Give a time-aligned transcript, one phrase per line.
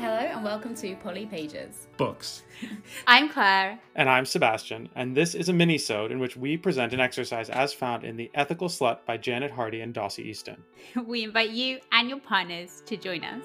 [0.00, 1.86] Hello and welcome to Polly Pages.
[1.98, 2.42] Books.
[3.06, 3.78] I'm Claire.
[3.94, 7.74] And I'm Sebastian, and this is a mini-sode in which we present an exercise as
[7.74, 10.64] found in The Ethical Slut by Janet Hardy and Dossie Easton.
[11.06, 13.44] We invite you and your partners to join us.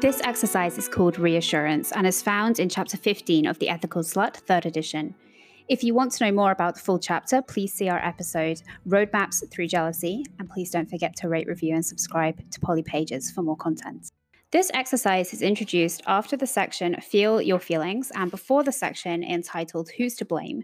[0.00, 4.42] This exercise is called Reassurance and is found in chapter 15 of The Ethical Slut,
[4.46, 5.14] 3rd edition.
[5.68, 9.46] If you want to know more about the full chapter, please see our episode Roadmaps
[9.50, 13.42] Through Jealousy, and please don't forget to rate, review, and subscribe to Polly Pages for
[13.42, 14.10] more content.
[14.54, 19.90] This exercise is introduced after the section Feel Your Feelings and before the section entitled
[19.98, 20.62] Who's to Blame.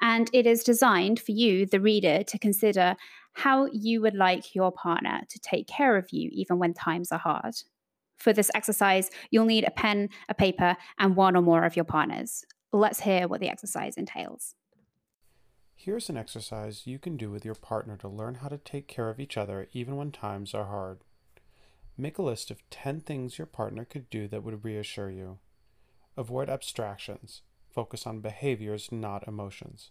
[0.00, 2.96] And it is designed for you, the reader, to consider
[3.34, 7.20] how you would like your partner to take care of you even when times are
[7.20, 7.54] hard.
[8.16, 11.84] For this exercise, you'll need a pen, a paper, and one or more of your
[11.84, 12.44] partners.
[12.72, 14.56] Let's hear what the exercise entails.
[15.76, 19.08] Here's an exercise you can do with your partner to learn how to take care
[19.08, 21.04] of each other even when times are hard.
[21.96, 25.38] Make a list of 10 things your partner could do that would reassure you.
[26.16, 27.42] Avoid abstractions.
[27.72, 29.90] Focus on behaviors, not emotions.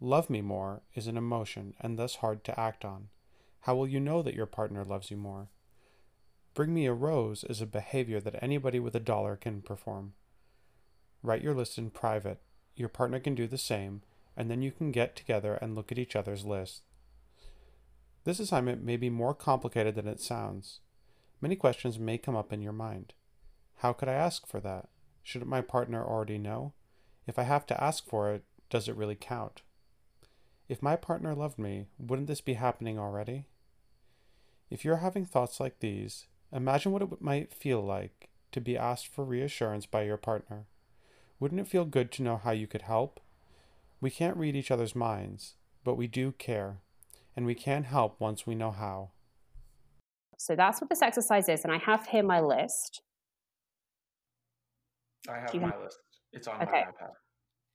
[0.00, 3.08] Love me more is an emotion and thus hard to act on.
[3.60, 5.48] How will you know that your partner loves you more?
[6.54, 10.14] Bring me a rose is a behavior that anybody with a dollar can perform.
[11.22, 12.40] Write your list in private.
[12.74, 14.02] Your partner can do the same,
[14.36, 16.82] and then you can get together and look at each other's lists.
[18.24, 20.80] This assignment may be more complicated than it sounds.
[21.42, 23.14] Many questions may come up in your mind.
[23.78, 24.88] How could I ask for that?
[25.24, 26.72] Shouldn't my partner already know?
[27.26, 29.62] If I have to ask for it, does it really count?
[30.68, 33.46] If my partner loved me, wouldn't this be happening already?
[34.70, 39.08] If you're having thoughts like these, imagine what it might feel like to be asked
[39.08, 40.66] for reassurance by your partner.
[41.40, 43.18] Wouldn't it feel good to know how you could help?
[44.00, 46.78] We can't read each other's minds, but we do care,
[47.34, 49.10] and we can help once we know how.
[50.38, 51.64] So that's what this exercise is.
[51.64, 53.02] And I have here my list.
[55.28, 55.98] I have my have- list.
[56.32, 56.84] It's on Okay.
[56.84, 57.12] my iPad.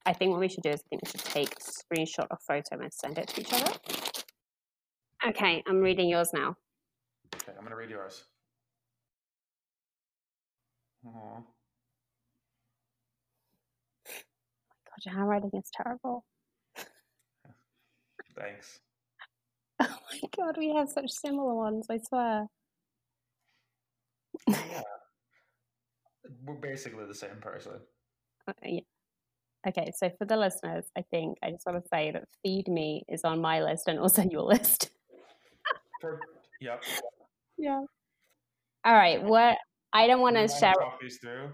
[0.05, 2.37] I think what we should do is I think we should take a screenshot or
[2.47, 3.73] photo and send it to each other.
[5.27, 6.55] Okay, I'm reading yours now.
[7.35, 8.25] Okay, I'm gonna read yours.
[11.05, 11.09] Aw.
[11.09, 11.43] Oh
[14.85, 16.25] God, your handwriting is terrible.
[18.35, 18.79] Thanks.
[19.81, 22.47] Oh my god, we have such similar ones, I swear.
[24.47, 24.81] Yeah.
[26.45, 27.73] We're basically the same person.
[28.47, 28.79] Uh, yeah.
[29.67, 33.03] Okay, so for the listeners, I think I just want to say that Feed Me
[33.09, 34.89] is on my list and also your list.
[36.01, 36.19] For,
[36.61, 36.83] yep.
[37.57, 37.81] Yeah.
[38.85, 39.57] All right, what
[39.93, 40.73] I don't want to share.
[40.73, 41.49] Talk these through.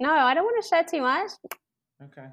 [0.00, 1.30] No, I don't want to share too much.
[2.02, 2.26] Okay.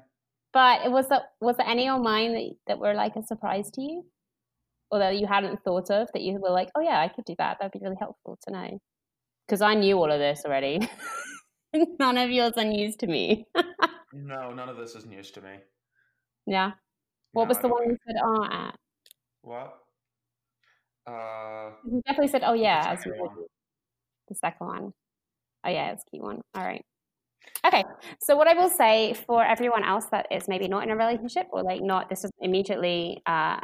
[0.52, 3.70] But it was there, was there any on mine that, that were like a surprise
[3.72, 4.04] to you?
[4.92, 7.34] Or that you hadn't thought of that you were like, oh yeah, I could do
[7.38, 7.56] that.
[7.58, 8.78] That'd be really helpful to know.
[9.46, 10.86] Because I knew all of this already.
[11.98, 13.46] None of yours are news to me.
[14.14, 15.54] No, none of this is news to me.
[16.46, 16.72] yeah.
[17.32, 18.76] What No, was the one you said oh at?
[19.40, 19.72] What?
[21.06, 22.92] Uh, You definitely said oh yeah.
[22.92, 23.16] as second
[24.28, 24.92] The second one.
[25.64, 26.42] Oh yeah, it's a key one.
[26.54, 26.84] All right.
[27.66, 27.84] Okay.
[28.20, 31.46] So what I will say for everyone else that is maybe not in a relationship
[31.50, 33.60] or like not this is immediately uh,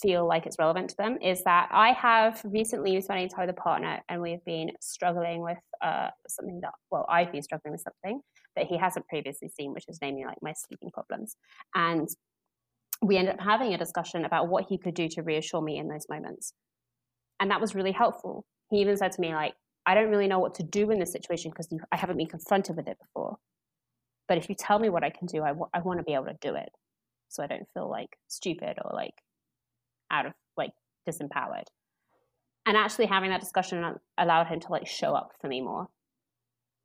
[0.00, 3.56] feel like it's relevant to them is that I have recently been spending time with
[3.56, 7.82] a partner and we've been struggling with uh, something that well I've been struggling with
[7.82, 8.20] something
[8.56, 11.36] that he hasn't previously seen, which is namely like my sleeping problems.
[11.74, 12.08] And
[13.00, 15.88] we ended up having a discussion about what he could do to reassure me in
[15.88, 16.52] those moments.
[17.40, 18.44] And that was really helpful.
[18.70, 19.54] He even said to me, like,
[19.84, 22.76] I don't really know what to do in this situation because I haven't been confronted
[22.76, 23.36] with it before.
[24.28, 26.36] But if you tell me what I can do, I want to be able to
[26.40, 26.68] do it.
[27.28, 29.14] So I don't feel like stupid or like
[30.12, 30.70] out of like
[31.08, 31.64] disempowered.
[32.64, 35.88] And actually having that discussion allowed him to like show up for me more.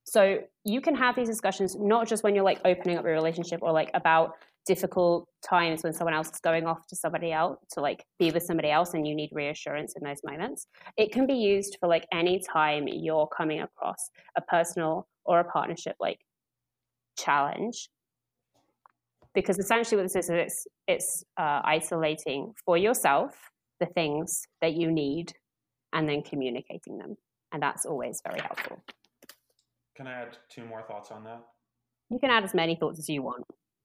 [0.05, 3.59] So you can have these discussions not just when you're like opening up your relationship
[3.61, 4.31] or like about
[4.65, 8.43] difficult times when someone else is going off to somebody else to like be with
[8.43, 10.67] somebody else and you need reassurance in those moments.
[10.97, 15.43] It can be used for like any time you're coming across a personal or a
[15.43, 16.19] partnership like
[17.17, 17.89] challenge.
[19.37, 23.35] Because essentially what this is, it's, it's uh, isolating for yourself
[23.79, 25.31] the things that you need
[25.93, 27.15] and then communicating them.
[27.51, 28.81] And that's always very helpful.
[29.95, 31.43] can I add two more thoughts on that?
[32.09, 33.43] You can add as many thoughts as you want.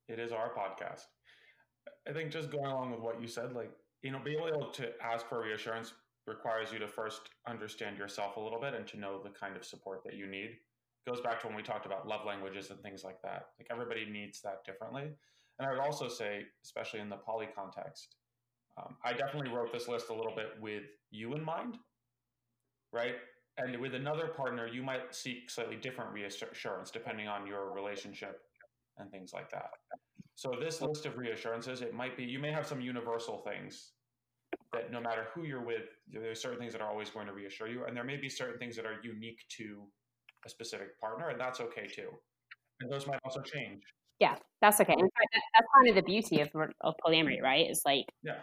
[0.09, 1.03] It is our podcast.
[2.09, 3.73] I think just going along with what you said, like,
[4.03, 5.93] you know, being able to ask for reassurance
[6.27, 9.67] requires you to first understand yourself a little bit and to know the kind of
[9.67, 10.57] support that you need.
[11.07, 13.49] It goes back to when we talked about love languages and things like that.
[13.59, 15.11] Like everybody needs that differently.
[15.59, 18.17] And I would also say, especially in the poly context,
[18.79, 21.77] um, I definitely wrote this list a little bit with you in mind,
[22.93, 23.17] right?
[23.59, 28.41] And with another partner, you might seek slightly different reassurance depending on your relationship
[28.99, 29.71] and things like that.
[30.35, 33.93] So this list of reassurances, it might be you may have some universal things
[34.73, 37.69] that no matter who you're with, there's certain things that are always going to reassure
[37.69, 39.87] you, and there may be certain things that are unique to
[40.47, 42.09] a specific partner, and that's okay too.
[42.81, 43.83] And those might also change.
[44.21, 44.93] Yeah, that's okay.
[44.93, 46.49] In fact, that's kind of the beauty of
[46.81, 47.67] of polyamory, right?
[47.69, 48.39] It's like yeah.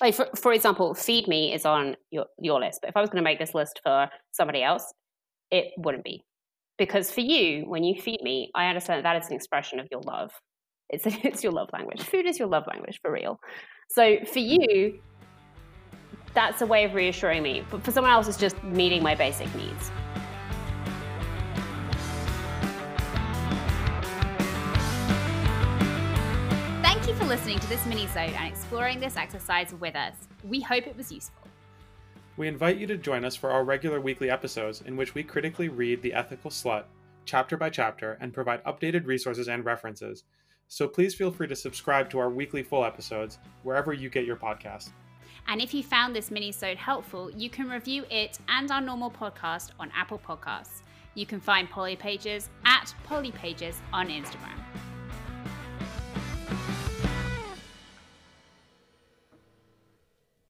[0.00, 3.10] Like for for example, feed me is on your your list, but if I was
[3.10, 4.92] going to make this list for somebody else,
[5.50, 6.24] it wouldn't be
[6.78, 9.88] because for you, when you feed me, I understand that, that is an expression of
[9.90, 10.30] your love.
[10.90, 12.02] It's it's your love language.
[12.02, 13.40] Food is your love language for real.
[13.90, 15.00] So for you,
[16.34, 17.64] that's a way of reassuring me.
[17.70, 19.90] But for someone else, it's just meeting my basic needs.
[27.26, 30.14] For listening to this mini-sode and exploring this exercise with us.
[30.44, 31.48] We hope it was useful.
[32.36, 35.68] We invite you to join us for our regular weekly episodes in which we critically
[35.68, 36.84] read The Ethical Slut,
[37.24, 40.22] chapter by chapter, and provide updated resources and references.
[40.68, 44.36] So please feel free to subscribe to our weekly full episodes wherever you get your
[44.36, 44.90] podcast.
[45.48, 49.70] And if you found this mini-sode helpful, you can review it and our normal podcast
[49.80, 50.82] on Apple Podcasts.
[51.14, 54.60] You can find Polly Pages at Polly Pages on Instagram.